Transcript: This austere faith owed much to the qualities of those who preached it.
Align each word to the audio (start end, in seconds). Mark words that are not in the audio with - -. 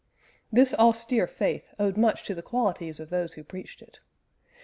This 0.51 0.73
austere 0.73 1.27
faith 1.27 1.75
owed 1.77 1.95
much 1.95 2.23
to 2.23 2.33
the 2.33 2.41
qualities 2.41 2.99
of 2.99 3.11
those 3.11 3.33
who 3.33 3.43
preached 3.43 3.83
it. 3.83 3.99